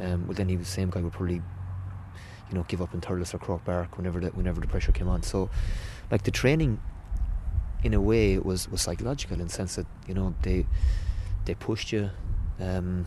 [0.00, 3.00] um, well, then he was the same guy would probably, you know, give up in
[3.00, 5.22] Thurles or Croke whenever the, whenever the pressure came on.
[5.22, 5.50] So,
[6.12, 6.78] like the training,
[7.82, 10.66] in a way, was was psychological in the sense that you know they
[11.46, 12.10] they pushed you.
[12.60, 13.06] Um,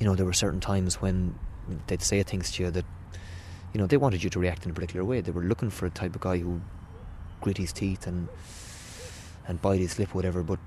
[0.00, 1.38] you know, there were certain times when
[1.86, 2.84] they'd say things to you that,
[3.72, 5.20] you know, they wanted you to react in a particular way.
[5.20, 6.60] They were looking for a type of guy who
[7.40, 8.28] grit his teeth and
[9.46, 10.42] and bite his lip, whatever.
[10.42, 10.58] But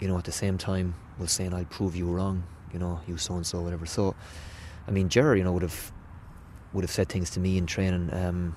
[0.00, 3.18] you know, at the same time, was saying, "I'll prove you wrong." You know, you
[3.18, 3.84] so and so, whatever.
[3.84, 4.14] So,
[4.88, 5.92] I mean, Jerry, you know, would have
[6.72, 8.08] would have said things to me in training.
[8.14, 8.56] Um,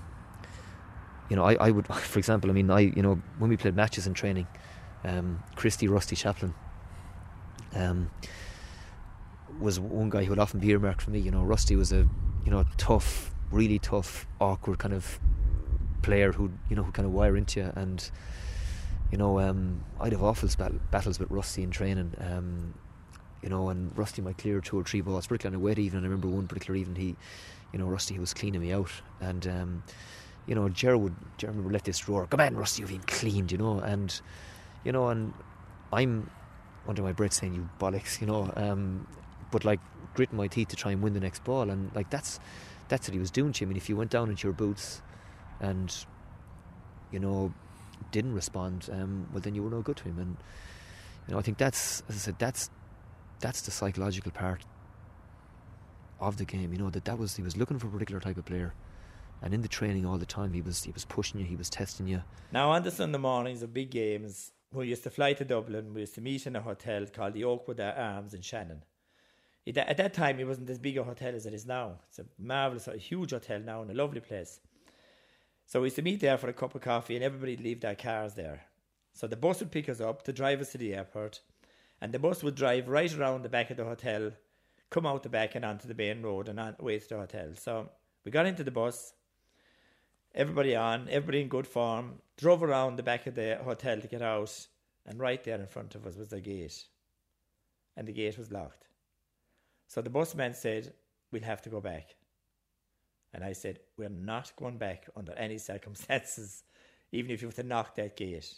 [1.33, 3.75] you know, I, I would, for example, I mean, I, you know, when we played
[3.75, 4.45] matches in training,
[5.03, 6.53] um, Christy Rusty Chaplin,
[7.73, 8.11] um,
[9.59, 11.17] was one guy who would often be earmarked for me.
[11.17, 12.07] You know, Rusty was a
[12.45, 15.19] you know tough, really tough, awkward kind of
[16.03, 17.73] player who you know who kind of wire into you.
[17.75, 18.07] And
[19.11, 20.49] you know, um, I'd have awful
[20.91, 22.13] battles with Rusty in training.
[22.19, 22.75] Um,
[23.41, 26.03] you know, and Rusty might clear two or three balls, particularly on a wet evening.
[26.03, 27.15] I remember one particular evening he,
[27.73, 29.83] you know, Rusty was cleaning me out, and um,
[30.47, 33.51] you know, Ger would, Ger would let this roar, "Come on, Rusty, you've been cleaned,"
[33.51, 34.19] you know, and
[34.83, 35.33] you know, and
[35.91, 36.29] I'm
[36.87, 39.07] under my breath saying, "You bollocks," you know, um,
[39.51, 39.79] but like
[40.15, 42.39] gritting my teeth to try and win the next ball, and like that's
[42.89, 43.67] that's what he was doing to you.
[43.67, 45.01] I mean, if you went down into your boots
[45.59, 46.05] and
[47.11, 47.53] you know
[48.11, 50.19] didn't respond, um, well then you were no good to him.
[50.19, 50.37] And
[51.27, 52.69] you know, I think that's as I said, that's
[53.39, 54.65] that's the psychological part
[56.19, 56.71] of the game.
[56.73, 58.73] You know that that was he was looking for a particular type of player.
[59.43, 61.69] And in the training all the time, he was he was pushing you, he was
[61.69, 62.23] testing you.
[62.51, 65.93] Now on the Sunday mornings of big games, we used to fly to Dublin.
[65.93, 68.83] We used to meet in a hotel called the Oakwood Arms in Shannon
[69.65, 71.99] it, at that time, it wasn't as big a hotel as it is now.
[72.09, 74.59] It's a marvelous, a huge hotel now and a lovely place.
[75.65, 77.95] So we used to meet there for a cup of coffee, and everybody'd leave their
[77.95, 78.65] cars there.
[79.13, 81.39] So the bus would pick us up to drive us to the airport,
[82.01, 84.31] and the bus would drive right around the back of the hotel,
[84.89, 87.51] come out the back and onto the main road and on, away to the hotel.
[87.55, 87.89] So
[88.25, 89.13] we got into the bus,
[90.33, 94.21] everybody on, everybody in good form, drove around the back of the hotel to get
[94.21, 94.67] out,
[95.05, 96.85] and right there in front of us was the gate,
[97.95, 98.87] and the gate was locked.
[99.87, 100.93] So the busman said,
[101.31, 102.15] We'll have to go back.
[103.33, 106.63] And I said, We're not going back under any circumstances,
[107.11, 108.53] even if you were to knock that gate.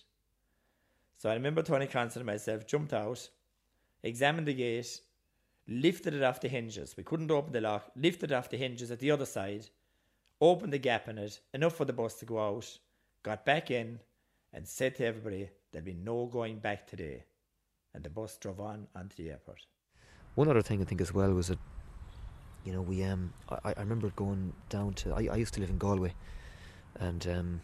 [1.18, 3.30] So I remember Tony Considine and myself jumped out,
[4.04, 5.02] examined the gate,
[5.68, 6.96] lifted it off the hinges.
[6.96, 9.68] We couldn't open the lock, lifted it off the hinges at the other side,
[10.42, 12.78] opened the gap in it, enough for the bus to go out,
[13.24, 14.00] got back in,
[14.54, 17.26] and said to everybody, There'll be no going back today.
[17.94, 19.66] And the bus drove on onto the airport.
[20.36, 21.60] One other thing I think as well was that,
[22.64, 25.70] you know, we um, I, I remember going down to I, I used to live
[25.70, 26.14] in Galway,
[26.98, 27.62] and um,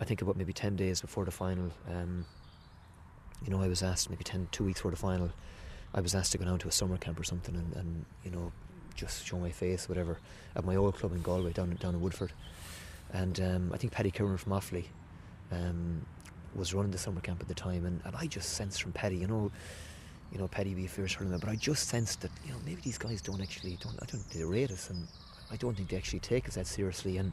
[0.00, 2.26] I think about maybe ten days before the final, um,
[3.44, 5.30] you know, I was asked maybe 10, two weeks before the final,
[5.94, 8.30] I was asked to go down to a summer camp or something, and, and you
[8.30, 8.52] know,
[9.00, 10.18] just show my face, whatever,
[10.54, 12.32] at my old club in Galway down down in Woodford,
[13.12, 14.84] and um, I think Paddy Kieran from Offaly
[15.50, 16.04] um,
[16.54, 19.16] was running the summer camp at the time, and, and I just sensed from Paddy,
[19.16, 19.50] you know
[20.32, 21.42] you know, Paddy be a fierce tournament.
[21.42, 24.28] But I just sensed that, you know, maybe these guys don't actually, don't, I don't
[24.30, 25.06] they rate us, and
[25.50, 27.18] I don't think they actually take us that seriously.
[27.18, 27.32] And,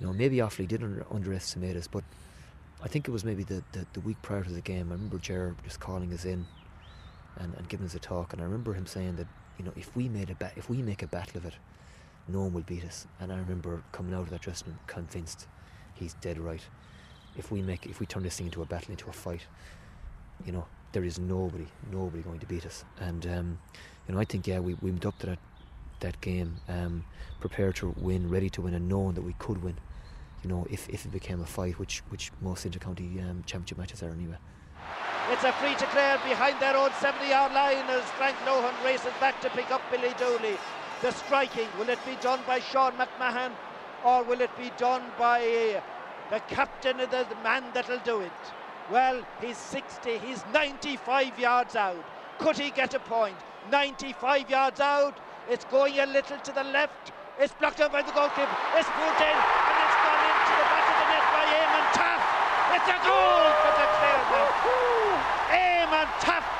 [0.00, 2.04] you know, maybe Offaly did under, underestimate us, but
[2.82, 4.88] I think it was maybe the, the, the, week prior to the game.
[4.90, 6.46] I remember Jared just calling us in
[7.38, 9.26] and, and giving us a talk, and I remember him saying that,
[9.58, 11.54] you know, if we made a ba- if we make a battle of it,
[12.28, 13.06] no one will beat us.
[13.20, 15.46] And I remember coming out of that dressing room convinced
[15.94, 16.62] he's dead right.
[17.36, 19.46] If we make, if we turn this thing into a battle, into a fight,
[20.44, 22.84] you know, there is nobody, nobody going to beat us.
[23.00, 23.58] And um,
[24.06, 25.38] you know, I think yeah, we, we up to that
[26.00, 27.04] that game, um,
[27.40, 29.76] prepared to win, ready to win, and knowing that we could win.
[30.42, 34.02] You know, if, if it became a fight, which which most intercounty um, championship matches
[34.02, 34.36] are anyway.
[35.32, 39.14] It's a free to Clare behind their own 70 yard line as Frank Lohan races
[39.18, 40.58] back to pick up Billy Dooley.
[41.00, 43.52] The striking, will it be done by Sean McMahon
[44.04, 45.80] or will it be done by
[46.28, 48.40] the captain of the, man that'll do it?
[48.90, 52.04] Well, he's 60, he's 95 yards out.
[52.38, 53.36] Could he get a point?
[53.70, 55.18] 95 yards out.
[55.48, 57.12] It's going a little to the left.
[57.40, 58.56] It's blocked out by the goalkeeper.
[58.76, 62.28] It's pulled in and it's gone into the back of the net by Eamonn Taaffe.
[62.76, 65.01] It's a goal for the Clare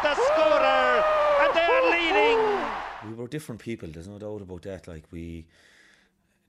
[0.02, 1.04] The scorer,
[1.42, 2.68] and they are leading.
[3.08, 3.88] We were different people.
[3.88, 4.88] There's no doubt about that.
[4.88, 5.46] Like we,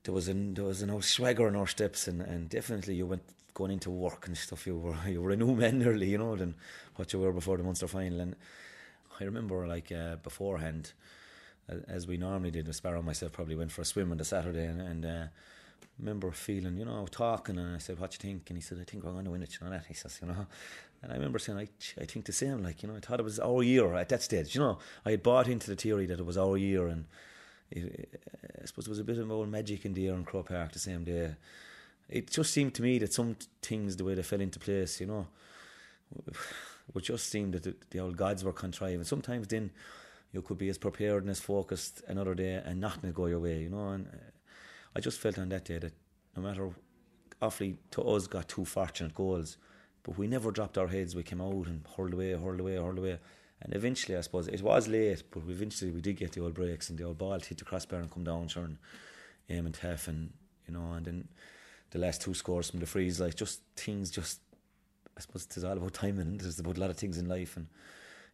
[0.04, 3.06] there was an there was an old swagger in our steps, and, and definitely you
[3.06, 3.22] went
[3.54, 6.36] going into work and stuff, you were you were a new man nearly, you know,
[6.36, 6.56] than
[6.96, 8.20] what you were before the Munster final.
[8.20, 8.36] And
[9.20, 10.94] I remember like uh, beforehand,
[11.88, 14.66] as we normally did, Sparrow and myself probably went for a swim on the Saturday,
[14.66, 15.26] and, and uh,
[16.00, 18.84] remember feeling, you know, talking, and I said, "What you think?" And he said, "I
[18.84, 20.48] think we're going to win it." You know that he says, you know,
[21.02, 21.68] and I remember saying, "I,
[22.02, 24.24] I think the same." Like, you know, I thought it was our year at that
[24.24, 24.56] stage.
[24.56, 27.06] You know, I had bought into the theory that it was our year, and
[27.72, 28.22] it,
[28.62, 30.72] I suppose there was a bit of old magic in the air in Croke Park
[30.72, 31.36] the same day.
[32.10, 35.08] It just seemed to me that some things, the way they fell into place, you
[35.08, 35.28] know,
[36.94, 39.04] would just seem that the, the old gods were contriving.
[39.04, 39.72] Sometimes then
[40.32, 43.40] you could be as prepared and as focused another day and nothing would go your
[43.40, 43.90] way, you know.
[43.90, 44.18] And uh,
[44.96, 45.94] I just felt on that day that
[46.36, 46.70] no matter,
[47.42, 49.58] Offaly to us got two fortunate goals,
[50.04, 51.16] but we never dropped our heads.
[51.16, 53.20] We came out and hurled away, hurled away, hurled away.
[53.62, 56.90] And eventually, I suppose it was late, but eventually we did get the old breaks
[56.90, 58.78] and the old ball hit the crossbar and come down, turn
[59.50, 60.32] aim and half, and
[60.68, 61.28] you know, and then
[61.92, 64.40] the last two scores from the frees, like just things, just
[65.18, 66.22] I suppose it's all about timing.
[66.22, 67.68] And there's about a lot of things in life, and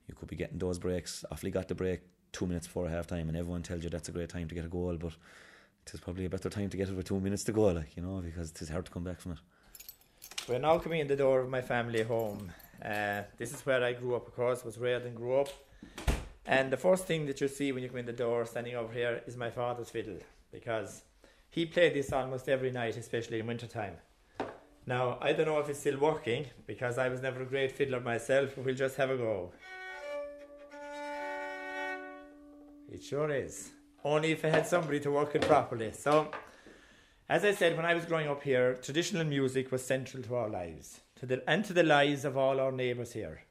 [0.08, 1.24] you could be getting those breaks.
[1.32, 4.12] Offaly got the break two minutes before half time, and everyone tells you that's a
[4.12, 5.14] great time to get a goal, but
[5.88, 8.04] it's probably a better time to get it with two minutes to go, like you
[8.04, 9.40] know, because it's hard to come back from it.
[10.48, 12.52] We're now coming in the door of my family home.
[12.84, 15.50] Uh, this is where I grew up, of course, was reared and grew up.
[16.46, 18.92] And the first thing that you see when you come in the door, standing over
[18.92, 20.18] here, is my father's fiddle,
[20.52, 21.04] because
[21.52, 23.98] he played this almost every night, especially in winter time.
[24.86, 28.00] Now, I don't know if it's still working, because I was never a great fiddler
[28.00, 29.52] myself, but we'll just have a go.
[32.92, 33.70] It sure is.
[34.04, 35.92] Only if I had somebody to work it properly.
[35.92, 36.32] So,
[37.28, 40.50] as I said, when I was growing up here, traditional music was central to our
[40.50, 43.42] lives to the, and to the lives of all our neighbours here.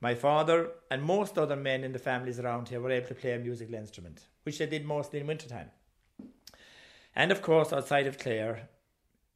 [0.00, 3.32] My father and most other men in the families around here were able to play
[3.32, 5.70] a musical instrument, which they did mostly in wintertime.
[7.14, 8.68] And of course, outside of Clare,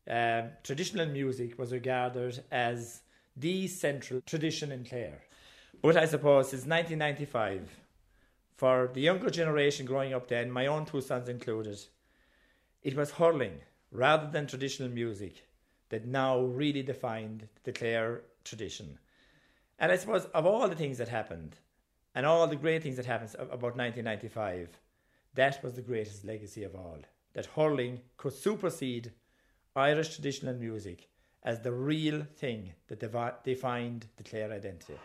[0.09, 3.01] uh, traditional music was regarded as
[3.37, 5.23] the central tradition in Clare.
[5.81, 7.80] But I suppose since 1995,
[8.61, 11.79] for the younger generation growing up then, my own two sons included,
[12.83, 13.55] it was hurling
[13.91, 15.47] rather than traditional music
[15.89, 18.99] that now really defined the Clare tradition.
[19.79, 21.57] And I suppose of all the things that happened,
[22.15, 24.69] and all the great things that happened about 1995,
[25.37, 26.99] that was the greatest legacy of all.
[27.33, 29.11] That hurling could supersede
[29.75, 31.09] Irish traditional music
[31.45, 33.01] as the real thing that
[33.43, 34.99] defined the Clare identity.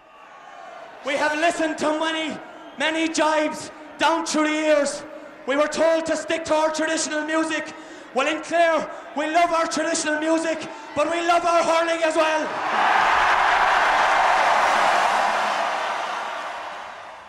[1.06, 2.38] We have listened to many,
[2.78, 5.04] many jibes down through the years.
[5.48, 7.74] We were told to stick to our traditional music.
[8.14, 12.48] Well, in Clare, we love our traditional music, but we love our hurling as well.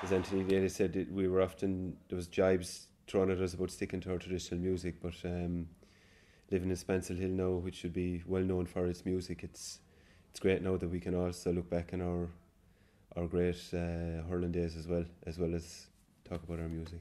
[0.03, 4.01] As Anthony Daly said, we were often, there was jibes thrown at us about sticking
[4.01, 5.67] to our traditional music, but um,
[6.51, 9.81] living in Spancil Hill now, which should be well known for its music, it's
[10.31, 12.29] it's great now that we can also look back on our
[13.17, 15.87] our great uh, hurling days as well, as well as
[16.29, 17.01] talk about our music.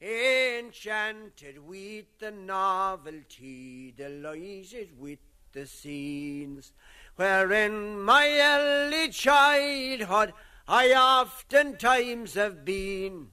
[0.00, 5.18] Enchanted with the novelty, delighted with
[5.52, 6.72] the scenes,
[7.16, 10.32] wherein my early childhood
[10.68, 13.28] I oftentimes have been.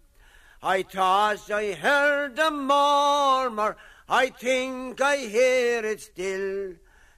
[0.62, 3.78] I thought I heard a murmur,
[4.10, 6.74] I think I hear it still.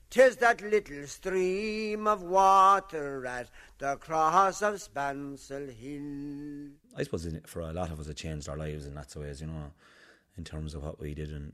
[0.09, 3.49] Tis that little stream of water at
[3.79, 6.71] the cross of Spancil Hill.
[6.95, 9.41] I suppose for a lot of us, it changed our lives in lots of ways,
[9.41, 9.71] you know,
[10.37, 11.53] in terms of what we did in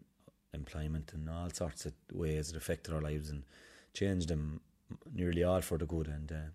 [0.53, 3.43] employment and all sorts of ways it affected our lives and
[3.93, 4.61] changed them
[5.13, 6.07] nearly all for the good.
[6.07, 6.49] And uh,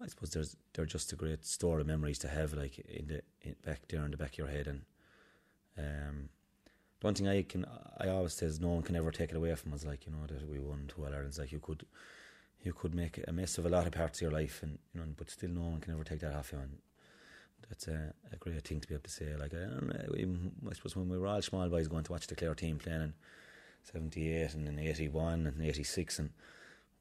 [0.00, 3.22] I suppose there's they're just a great store of memories to have, like in the
[3.42, 4.68] in back there in the back of your head.
[4.68, 4.82] And
[5.76, 6.28] um,
[7.00, 7.66] the one thing I can
[7.98, 9.84] I always say is no one can ever take it away from us.
[9.84, 11.40] Like you know that we won two All Irelands.
[11.40, 11.84] Like you could
[12.62, 15.00] you could make a mess of a lot of parts of your life, and you
[15.00, 16.58] know, but still no one can ever take that off you.
[16.58, 16.78] And
[17.68, 19.34] that's a, a great thing to be able to say.
[19.38, 19.66] Like I,
[20.16, 22.78] even, I suppose when we were all small boys going to watch the Clare team
[22.78, 23.14] playing in
[23.84, 26.30] '78 and in '81 and '86, and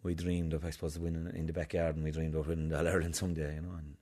[0.03, 2.79] we dreamed of I suppose winning in the backyard, and we dreamed of winning the
[2.79, 3.55] All Ireland someday.
[3.55, 3.95] You know, and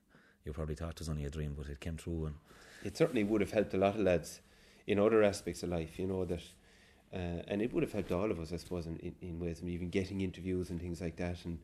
[0.46, 2.26] you probably thought it was only a dream, but it came true.
[2.26, 2.36] And
[2.84, 4.40] it certainly would have helped a lot of lads
[4.88, 6.00] in other aspects of life.
[6.00, 6.42] You know that.
[7.14, 9.70] Uh, and it would have helped all of us, I suppose, in, in, ways, and
[9.70, 11.44] even getting interviews and things like that.
[11.46, 11.60] And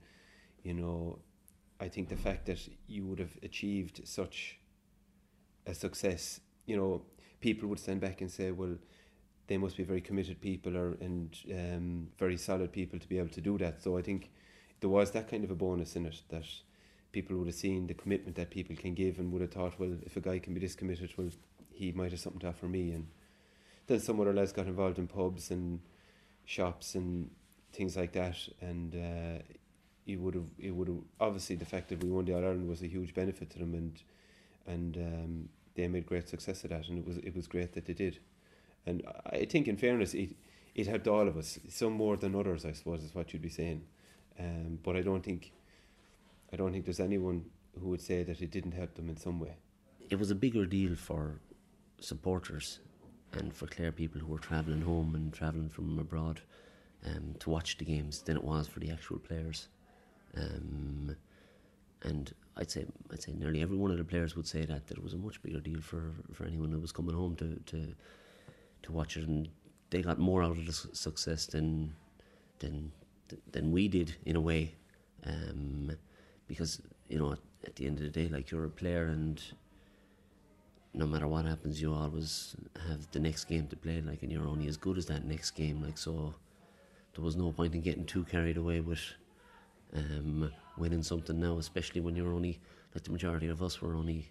[0.63, 1.19] you know,
[1.79, 4.57] I think the fact that you would have achieved such
[5.67, 7.03] a success, you know,
[7.41, 8.75] people would stand back and say, well,
[9.47, 13.29] they must be very committed people or and um, very solid people to be able
[13.29, 13.83] to do that.
[13.83, 14.31] So I think
[14.79, 16.45] there was that kind of a bonus in it that
[17.11, 19.95] people would have seen the commitment that people can give and would have thought, well,
[20.03, 21.29] if a guy can be this committed, well,
[21.71, 22.91] he might have something to offer me.
[22.91, 23.07] And
[23.87, 25.79] then some other lads got involved in pubs and
[26.45, 27.29] shops and
[27.73, 29.43] things like that, and uh,
[30.05, 32.67] you would have, it would have obviously the fact that we won the All Ireland
[32.69, 34.03] was a huge benefit to them, and
[34.67, 37.85] and um, they made great success of that, and it was it was great that
[37.85, 38.19] they did.
[38.87, 40.35] And I think, in fairness, it
[40.73, 41.59] it helped all of us.
[41.69, 43.83] Some more than others, I suppose, is what you'd be saying.
[44.37, 45.53] Um, but I don't think,
[46.51, 47.45] I don't think there's anyone
[47.79, 49.55] who would say that it didn't help them in some way.
[50.09, 51.39] It was a bigger deal for
[51.99, 52.79] supporters
[53.35, 56.41] and for Clare people who were travelling home and travelling from abroad
[57.05, 59.67] um, to watch the games than it was for the actual players.
[60.35, 61.15] Um,
[62.03, 64.97] and I'd say I'd say nearly every one of the players would say that that
[64.97, 67.93] it was a much bigger deal for, for anyone who was coming home to, to
[68.83, 69.49] to watch it, and
[69.89, 71.93] they got more out of the su- success than
[72.59, 72.91] than
[73.51, 74.75] than we did in a way,
[75.25, 75.91] um,
[76.47, 79.41] because you know at, at the end of the day, like you're a player, and
[80.95, 82.55] no matter what happens, you always
[82.87, 85.51] have the next game to play, like, and you're only as good as that next
[85.51, 86.33] game, like so.
[87.13, 89.01] There was no point in getting too carried away with
[89.95, 92.59] um, winning something now, especially when you're only,
[92.93, 94.29] like the majority of us were only,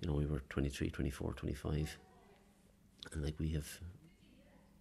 [0.00, 1.98] you know, we were 23, 24, 25.
[3.12, 3.66] And like we have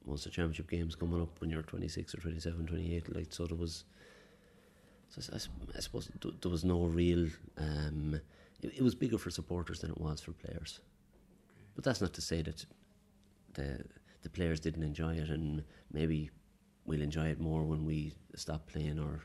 [0.05, 3.15] most of the championship games coming up when you're 26 or 27, 28.
[3.15, 3.85] Like, so there was,
[5.09, 5.37] so I,
[5.77, 6.09] I suppose
[6.41, 7.27] there was no real,
[7.57, 8.19] um,
[8.61, 10.79] it, it was bigger for supporters than it was for players.
[11.75, 12.65] But that's not to say that
[13.53, 13.83] the
[14.21, 16.29] the players didn't enjoy it, and maybe
[16.85, 19.21] we'll enjoy it more when we stop playing or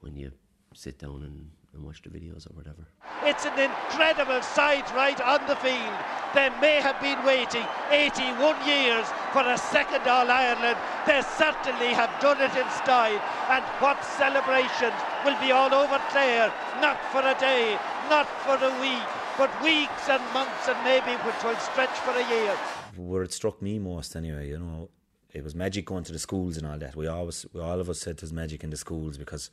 [0.00, 0.30] when you
[0.74, 2.86] sit down and, and watch the videos or whatever.
[3.24, 5.98] It's an incredible sight right on the field.
[6.32, 10.78] They may have been waiting 81 years for a second All Ireland.
[11.06, 13.18] They certainly have done it in style.
[13.50, 14.94] And what celebrations
[15.24, 17.76] will be all over Clare, not for a day,
[18.10, 19.08] not for a week,
[19.38, 22.56] but weeks and months and maybe which will stretch for a year.
[22.96, 24.88] Where it struck me most, anyway, you know,
[25.32, 26.96] it was magic going to the schools and all that.
[26.96, 29.50] We always, we, all of us said it was magic in the schools because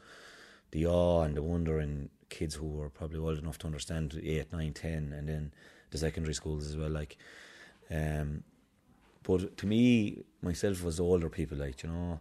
[0.72, 4.52] the awe and the wonder in kids who were probably old enough to understand eight,
[4.52, 5.54] nine, ten, and then
[5.92, 6.90] the secondary schools as well.
[6.90, 7.16] Like,
[7.92, 8.44] um,
[9.22, 11.60] but to me, myself was older people.
[11.60, 12.20] Like, you know,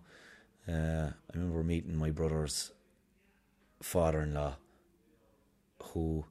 [0.69, 2.73] uh, I remember meeting my brother's
[3.81, 4.57] father-in-law,
[5.93, 6.25] who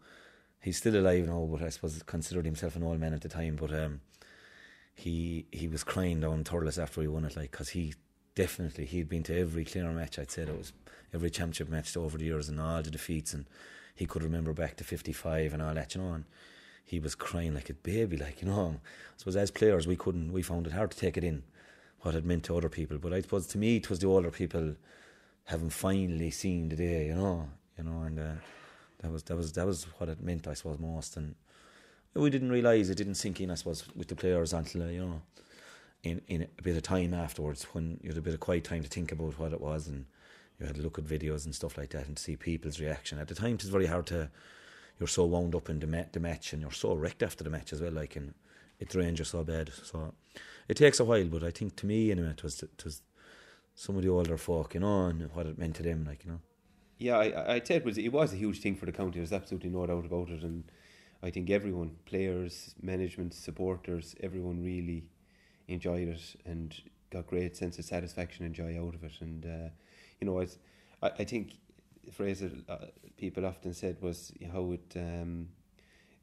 [0.62, 3.56] he's still alive now, but I suppose considered himself an old man at the time.
[3.56, 4.02] But um,
[4.96, 7.94] he he was crying down Thurles after he won it, like because he
[8.34, 10.20] definitely he'd been to every Clare match.
[10.20, 10.74] I'd say it was
[11.14, 13.46] every championship match over the years and all the defeats, and
[13.94, 16.14] he could remember back to fifty five and all that, you know.
[16.14, 16.26] And
[16.84, 18.80] he was crying like a baby, like you know.
[18.84, 21.44] I suppose as players we couldn't, we found it hard to take it in
[22.02, 22.98] what it meant to other people.
[22.98, 24.76] But I suppose to me it was the older people
[25.46, 28.34] having finally seen the day, you know, you know, and uh,
[29.00, 31.18] that was that was that was what it meant, I suppose, most.
[31.18, 31.36] And
[32.14, 35.22] we didn't realise it didn't sink in, I suppose, with the players until you know,
[36.04, 38.84] in in a bit of time afterwards when you had a bit of quiet time
[38.84, 40.06] to think about what it was and
[40.60, 43.20] you had to look at videos and stuff like that and see people's reaction.
[43.20, 44.30] At the time, it's very hard to.
[44.98, 47.50] You're so wound up in the, ma- the match and you're so wrecked after the
[47.50, 47.92] match as well.
[47.92, 48.34] Like and
[48.80, 49.72] it drains you so bad.
[49.84, 50.14] So
[50.68, 53.02] it takes a while, but I think to me anyway, it was it was
[53.76, 56.32] some of the older folk, you know, and what it meant to them, like you
[56.32, 56.40] know.
[56.98, 59.20] Yeah, I I'd say it was it was a huge thing for the county.
[59.20, 60.64] There's absolutely no doubt about it, and
[61.22, 65.04] I think everyone, players, management, supporters, everyone really
[65.68, 66.74] enjoyed it and
[67.10, 69.14] got great sense of satisfaction and joy out of it.
[69.22, 69.70] And uh,
[70.20, 70.48] you know, I
[71.02, 71.54] I think
[72.06, 72.86] the phrase that uh,
[73.18, 75.50] people often said was how it um,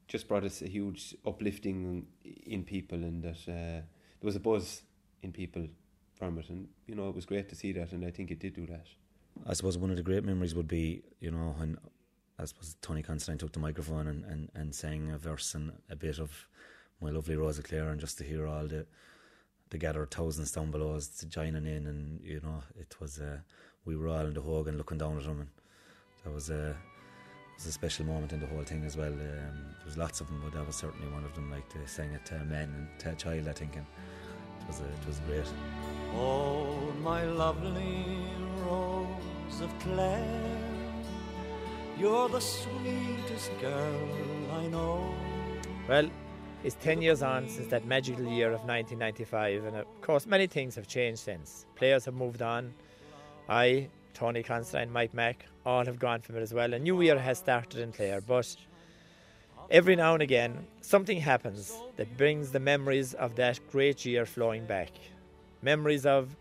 [0.09, 2.07] just brought us a huge uplifting
[2.47, 3.83] in people, and that uh,
[4.21, 4.83] there was a buzz
[5.23, 5.69] in people
[6.15, 8.39] from it, and you know, it was great to see that, and I think it
[8.41, 8.87] did do that.
[9.47, 11.79] I suppose one of the great memories would be, you know, when
[12.39, 15.97] I suppose Tony Considine took the microphone and, and, and sang a verse and a
[15.97, 16.49] bit of
[17.01, 18.87] My Lovely Rose of Clare, and just to hear all the
[19.71, 23.39] the gathered thousands down below us to joining in, and you know, it was uh,
[23.85, 25.49] we were all in the hog and looking down at them, and
[26.25, 26.77] that was a
[27.57, 29.13] was a special moment in the whole thing as well.
[29.13, 31.51] Um, there was lots of them, but that was certainly one of them.
[31.51, 33.87] Like they sang it to a man and to a child, I think, and
[34.61, 35.47] it was a, it was great.
[36.15, 38.05] Oh, my lovely
[39.61, 40.59] of Clare,
[41.99, 44.09] you're the sweetest girl
[44.53, 45.15] I know.
[45.89, 46.09] Well,
[46.65, 50.75] it's 10 years on since that magical year of 1995, and of course, many things
[50.77, 51.67] have changed since.
[51.75, 52.73] Players have moved on.
[53.49, 56.73] I, Tony Considine, Mike Mack, all have gone from it as well.
[56.73, 58.57] A new year has started in Clare, but
[59.71, 64.65] every now and again, something happens that brings the memories of that great year flowing
[64.65, 64.91] back.
[65.63, 66.37] Memories of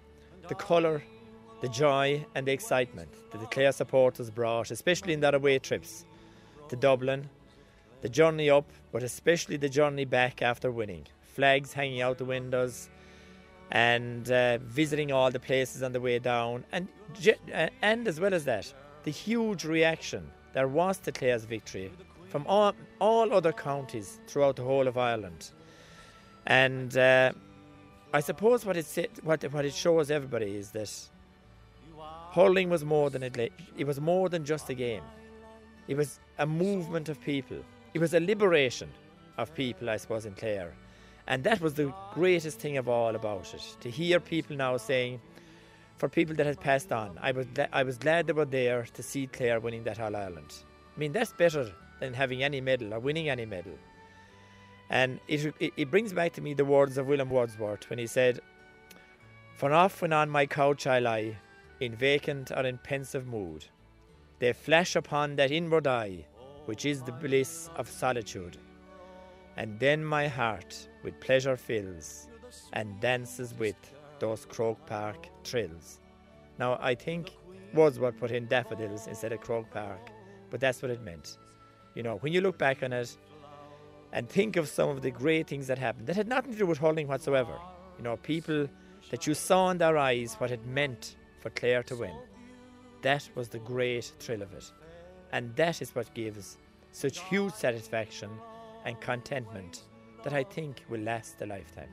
[0.47, 1.01] the colour,
[1.61, 6.05] the joy, and the excitement that the Clare supporters brought, especially in their away trips.
[6.69, 7.29] To Dublin,
[8.01, 11.05] the journey up, but especially the journey back after winning.
[11.21, 12.89] Flags hanging out the windows,
[13.71, 16.87] and uh, visiting all the places on the way down, and
[17.53, 21.91] uh, and as well as that, the huge reaction there was to Clare's victory
[22.29, 25.51] from all, all other counties throughout the whole of Ireland,
[26.45, 27.31] and uh,
[28.13, 30.91] I suppose what it what what it shows everybody is that
[32.31, 33.51] hurling was more than it.
[33.77, 35.03] It was more than just a game.
[35.87, 37.57] It was a movement of people.
[37.93, 38.89] It was a liberation
[39.37, 40.73] of people, I suppose, in Clare.
[41.27, 43.77] And that was the greatest thing of all about it.
[43.81, 45.19] To hear people now saying,
[45.97, 49.03] for people that had passed on, I was, I was glad they were there to
[49.03, 50.51] see Clare winning that All Ireland.
[50.95, 53.77] I mean, that's better than having any medal or winning any medal.
[54.89, 58.39] And it, it, brings back to me the words of William Wordsworth when he said,
[59.55, 61.37] For oft when on my couch I lie,
[61.81, 63.65] in vacant or in pensive mood,
[64.39, 66.25] they flash upon that inward eye,
[66.65, 68.57] which is the bliss of solitude.
[69.57, 72.27] And then my heart with pleasure fills,
[72.73, 73.75] and dances with
[74.19, 75.99] those Croke Park trills.
[76.59, 77.31] Now, I think
[77.73, 80.11] Wordsworth put in daffodils instead of Croke Park,
[80.51, 81.37] but that's what it meant.
[81.95, 83.17] You know, when you look back on it
[84.13, 86.65] and think of some of the great things that happened, that had nothing to do
[86.67, 87.57] with hurling whatsoever.
[87.97, 88.67] You know, people
[89.09, 92.15] that you saw in their eyes what it meant for Clare to win.
[93.01, 94.71] That was the great thrill of it.
[95.33, 96.57] And that is what gives
[96.91, 98.29] such huge satisfaction
[98.85, 99.83] and contentment
[100.23, 101.89] that I think will last a lifetime.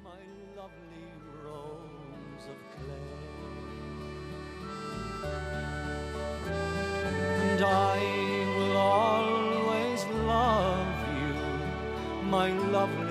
[7.50, 7.98] And I
[8.56, 11.34] will always love you,
[12.26, 13.07] my lovely